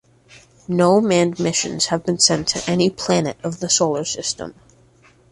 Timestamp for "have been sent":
1.85-2.47